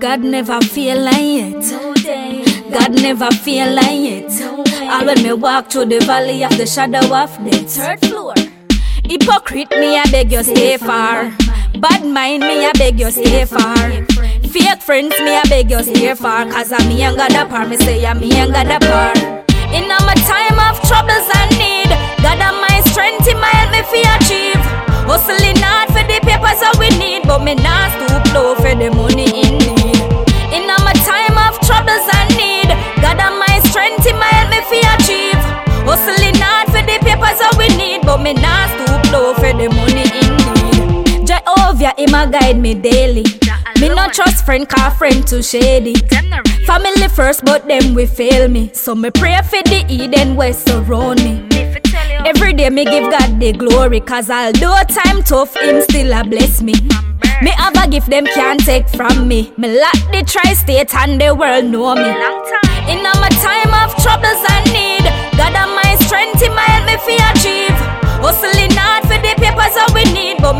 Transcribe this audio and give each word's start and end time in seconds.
God 0.00 0.20
never 0.20 0.58
feel 0.62 0.98
like 0.98 1.14
it. 1.20 2.72
God 2.72 2.94
never 2.94 3.30
feel 3.32 3.70
like 3.70 4.00
it. 4.00 4.32
All 4.90 5.04
when 5.04 5.22
me 5.22 5.34
walk 5.34 5.70
through 5.70 5.84
the 5.92 5.98
valley 6.00 6.42
of 6.42 6.56
the 6.56 6.64
shadow 6.64 7.04
of 7.14 7.28
death. 7.44 7.68
Third 7.68 8.00
floor. 8.06 8.32
Hypocrite 9.04 9.68
me, 9.72 9.98
I 9.98 10.04
beg 10.10 10.32
you 10.32 10.42
stay 10.42 10.78
far. 10.78 11.30
Bad 11.76 12.06
mind 12.06 12.40
me, 12.40 12.64
I 12.64 12.72
beg 12.78 12.98
you 12.98 13.10
stay 13.10 13.44
far. 13.44 13.76
Fake 13.76 14.80
friends 14.80 15.12
me, 15.20 15.36
I 15.36 15.42
beg 15.50 15.70
you 15.70 15.82
stay 15.82 16.14
far. 16.14 16.46
Cause 16.50 16.72
I'm 16.72 16.88
me 16.88 17.02
and 17.02 17.18
God 17.18 17.34
apart. 17.34 17.68
Me 17.68 17.76
say 17.76 18.06
I'm 18.06 18.20
me 18.20 18.32
and 18.32 18.54
God 18.54 18.72
apart. 18.72 19.18
In 19.68 19.86
my 19.86 20.14
time 20.24 20.58
of 20.64 20.80
troubles 20.88 21.28
and 21.36 21.52
need, 21.60 21.92
God 22.24 22.40
am 22.40 22.56
my 22.56 22.80
strength, 22.88 23.26
He 23.28 23.34
my 23.34 23.52
help 23.52 23.70
me 23.72 23.82
fi 23.82 24.00
achieve. 24.16 24.64
Hustling 25.04 25.60
hard 25.60 25.88
for 25.90 26.06
the 26.08 26.20
papers 26.24 26.60
that 26.64 26.76
we 26.78 26.88
need, 26.96 27.26
but 27.28 27.44
me 27.44 27.54
not 27.54 27.92
stoop 27.92 28.32
low 28.32 28.54
for 28.54 28.74
the 28.74 28.90
money 28.94 29.19
but 38.10 38.22
me 38.22 38.32
not 38.34 38.68
stoop 38.70 39.12
low 39.12 39.34
for 39.34 39.52
the 39.54 39.68
money 39.70 40.06
in 40.20 40.30
need. 40.42 41.26
Jehovah, 41.28 41.94
He 41.96 42.06
my 42.06 42.26
guide 42.26 42.58
me 42.58 42.74
daily. 42.74 43.24
Me 43.80 43.88
not 43.88 44.12
trust 44.12 44.44
friend, 44.44 44.68
car 44.68 44.90
friend 44.90 45.24
too 45.24 45.42
shady. 45.42 45.94
Family 46.66 47.06
first, 47.08 47.44
but 47.44 47.68
them 47.68 47.94
we 47.94 48.06
fail 48.06 48.48
me. 48.48 48.72
So 48.74 48.96
me 48.96 49.10
pray 49.10 49.38
for 49.44 49.62
the 49.62 49.84
Eden 49.88 50.34
West 50.34 50.66
surround 50.66 51.22
me. 51.22 51.46
Every 52.26 52.52
day 52.52 52.68
me 52.68 52.84
give 52.84 53.08
God 53.12 53.38
the 53.38 53.52
glory, 53.52 54.00
cause 54.00 54.28
although 54.28 54.82
time 54.88 55.22
tough, 55.22 55.56
Him 55.56 55.80
still 55.82 56.12
a 56.12 56.24
bless 56.24 56.60
me. 56.60 56.74
Me 57.42 57.50
have 57.62 57.76
a 57.76 57.88
gift 57.88 58.10
them 58.10 58.26
can't 58.26 58.60
take 58.60 58.88
from 58.88 59.28
me. 59.28 59.52
Me 59.56 59.80
like 59.80 60.02
the 60.10 60.24
tri-state 60.26 60.92
and 60.96 61.20
the 61.20 61.32
world 61.32 61.64
know 61.64 61.94
me. 61.94 62.10
In 62.90 63.04
my 63.04 63.30
time 63.46 63.72
of 63.82 63.94
troubles 64.02 64.42
and 64.50 64.72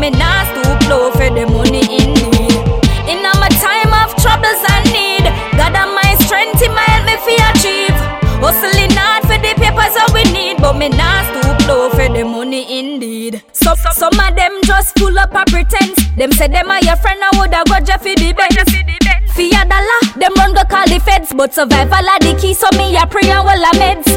me 0.01 0.09
not 0.09 0.49
stoop 0.49 0.89
low 0.89 1.11
for 1.11 1.29
the 1.29 1.45
money 1.45 1.85
in 1.85 2.09
need. 2.17 2.57
In 3.05 3.21
my 3.21 3.49
time 3.61 3.93
of 3.93 4.09
troubles 4.17 4.61
and 4.73 4.85
need, 4.89 5.29
God 5.53 5.77
am 5.77 5.93
my 5.93 6.17
strength, 6.25 6.59
He 6.59 6.67
my 6.67 6.81
help 6.89 7.05
me 7.05 7.15
fi 7.21 7.37
achieve. 7.53 7.97
Hustling 8.41 8.89
hard 8.97 9.21
for 9.29 9.37
the 9.37 9.53
papers 9.61 9.93
that 9.93 10.09
we 10.11 10.25
need, 10.33 10.57
but 10.57 10.73
me 10.73 10.89
not 10.89 11.29
stoop 11.29 11.67
low 11.69 11.89
for 11.91 12.09
the 12.09 12.23
money 12.25 12.65
indeed. 12.79 13.43
So, 13.53 13.75
some 13.93 14.17
of 14.19 14.35
them 14.35 14.57
just 14.63 14.97
full 14.97 15.19
up 15.19 15.35
a 15.35 15.45
pretense. 15.45 16.01
Them 16.17 16.31
say 16.31 16.47
them 16.47 16.71
are 16.71 16.81
your 16.81 16.95
friend, 16.97 17.21
I 17.21 17.29
woulda 17.37 17.61
got 17.69 17.87
you 17.87 17.97
for 18.01 18.15
the 18.17 18.33
best. 18.33 19.35
Fear 19.37 19.65
dollar, 19.69 20.01
them 20.17 20.33
run 20.33 20.55
go 20.55 20.63
call 20.65 20.87
the 20.87 20.99
feds, 20.99 21.31
but 21.31 21.53
survival 21.53 22.09
are 22.09 22.19
the 22.19 22.35
key, 22.41 22.55
so 22.55 22.67
me 22.75 22.97
a 22.97 23.05
pray 23.05 23.29
and 23.29 23.45
well 23.45 23.63
a 23.63 23.71
meds. 23.77 24.09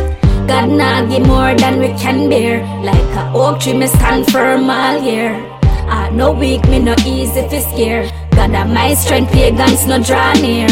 God 0.48 0.70
nah 0.70 1.04
give 1.06 1.26
more 1.26 1.54
than 1.54 1.78
we 1.78 1.88
can 2.00 2.28
bear. 2.30 2.64
Like 2.82 2.96
a 3.16 3.32
oak 3.34 3.60
tree, 3.60 3.74
me 3.74 3.86
stand 3.86 4.26
firm 4.32 4.68
all 4.70 5.00
year. 5.02 5.53
I 5.88 6.10
no 6.10 6.32
weak, 6.32 6.66
me 6.68 6.78
no 6.78 6.94
easy 7.06 7.42
fi 7.48 7.60
scare. 7.60 8.10
God 8.32 8.50
am 8.50 8.74
my 8.74 8.94
strength, 8.94 9.32
pagans 9.32 9.86
no 9.86 10.02
draw 10.02 10.32
near. 10.34 10.68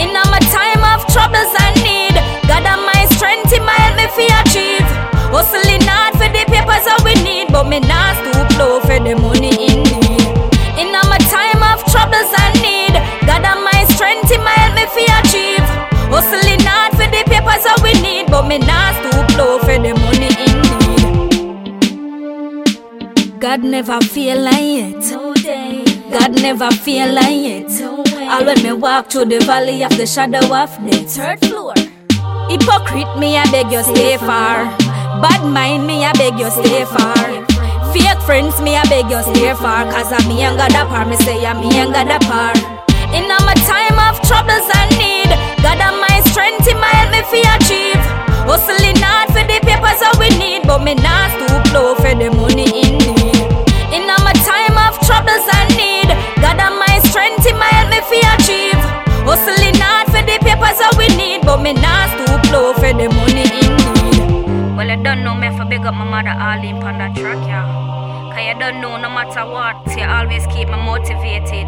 In 0.00 0.16
all 0.16 0.28
my 0.30 0.40
time 0.50 0.82
of 0.92 1.06
troubles 1.12 1.52
and 1.62 1.76
need, 1.84 2.14
God 2.48 2.64
am 2.64 2.84
my 2.84 3.06
strength, 3.14 3.52
He 3.52 3.60
my 3.60 3.72
help 3.72 3.96
me 3.96 4.06
fi 4.16 4.26
achieve. 4.42 4.86
Hustling 5.30 5.82
hard 5.84 6.14
for 6.14 6.28
the 6.32 6.44
papers 6.48 6.84
that 6.88 7.00
we 7.04 7.14
need, 7.22 7.52
but 7.52 7.68
me 7.68 7.80
not 7.80 8.16
stoop 8.16 8.58
low 8.58 8.80
for 8.80 8.98
the 8.98 9.14
money 9.20 9.45
God 23.56 23.64
never 23.64 23.98
feel 24.02 24.38
like 24.42 24.60
it. 24.60 26.12
God 26.12 26.42
never 26.42 26.70
feel 26.70 27.10
like 27.10 27.40
it. 27.56 27.80
All 28.28 28.44
when 28.44 28.62
me 28.62 28.74
walk 28.74 29.08
through 29.08 29.32
the 29.32 29.38
valley 29.48 29.82
of 29.82 29.96
the 29.96 30.04
shadow 30.04 30.44
of 30.52 30.68
death. 30.84 31.16
Third 31.16 31.40
floor. 31.40 31.72
Hypocrite 32.52 33.16
me, 33.16 33.38
I 33.38 33.48
beg 33.50 33.72
you 33.72 33.80
stay 33.82 34.18
far. 34.18 34.68
Bad 35.24 35.40
mind 35.48 35.86
me, 35.86 36.04
I 36.04 36.12
beg 36.20 36.38
you 36.38 36.50
stay 36.52 36.84
far. 36.84 37.16
Fake 37.96 38.20
friends 38.28 38.60
me, 38.60 38.76
I 38.76 38.84
beg 38.92 39.08
you 39.08 39.22
stay 39.24 39.54
far. 39.54 39.88
Cause 39.88 40.12
I'm 40.12 40.28
me 40.28 40.42
and 40.44 40.58
God 40.58 40.76
apart. 40.76 41.08
Me 41.08 41.16
say 41.16 41.40
I'm 41.46 41.56
me 41.64 41.80
and 41.80 41.94
God 41.96 42.12
apart. 42.12 42.60
In 43.16 43.24
my 43.24 43.56
time 43.64 43.96
of 43.96 44.20
troubles 44.28 44.68
and 44.68 44.92
need, 45.00 45.32
God 45.64 45.80
am 45.80 45.96
my 45.96 46.20
strength, 46.28 46.68
He 46.68 46.74
my 46.76 46.92
help 46.92 47.08
me 47.08 47.24
fi 47.32 47.40
achieve. 47.56 48.04
Hustling 48.44 49.00
hard 49.00 49.32
for 49.32 49.48
the 49.48 49.58
papers 49.64 50.04
that 50.04 50.12
we 50.20 50.28
need, 50.36 50.68
but 50.68 50.84
me 50.84 50.92
not 50.92 51.32
stoop 51.32 51.72
low 51.72 51.94
for 51.96 52.12
the 52.12 52.28
money 52.36 52.75
me 61.66 61.72
not 61.82 62.06
stoop 62.14 62.42
low 62.54 62.72
for 62.78 62.94
the 62.94 63.10
money 63.10 63.42
in 63.42 63.74
need. 63.74 64.76
Well, 64.76 64.88
I 64.88 64.94
don't 64.94 65.24
know 65.24 65.34
me 65.34 65.50
for 65.56 65.64
big 65.64 65.84
up 65.84 65.94
my 65.94 66.06
mother 66.06 66.30
all 66.30 66.62
in 66.62 66.78
on 66.78 66.98
that 67.02 67.16
track, 67.18 67.42
yeah. 67.42 67.66
Cause 68.30 68.44
you 68.46 68.54
don't 68.54 68.80
know 68.80 68.94
no 68.96 69.10
matter 69.10 69.42
what, 69.42 69.74
you 69.98 70.06
always 70.06 70.46
keep 70.46 70.68
me 70.68 70.78
motivated. 70.78 71.66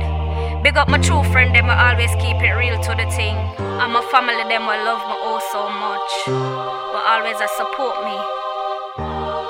Big 0.62 0.76
up 0.76 0.86
my 0.86 0.98
true 0.98 1.24
friend, 1.34 1.52
them 1.52 1.66
I 1.66 1.90
always 1.90 2.14
keep 2.22 2.38
it 2.38 2.54
real 2.54 2.78
to 2.78 2.92
the 2.94 3.10
thing. 3.10 3.34
And 3.58 3.90
my 3.90 4.02
family, 4.14 4.46
them 4.46 4.70
I 4.70 4.78
love 4.86 5.02
me 5.10 5.16
oh 5.18 5.42
so 5.50 5.66
much. 5.66 6.12
But 6.94 7.02
always 7.02 7.42
I 7.42 7.48
support 7.58 7.98
me. 8.06 8.14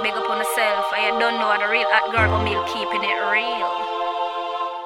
Big 0.01 0.17
up 0.17 0.31
on 0.33 0.41
myself, 0.41 0.89
I 0.97 1.13
don't 1.21 1.37
know 1.37 1.53
how 1.53 1.61
the 1.61 1.69
real 1.69 1.89
hot 1.93 2.09
girl 2.09 2.33
will 2.41 2.65
keeping 2.73 3.05
it 3.05 3.21
real. 3.29 3.98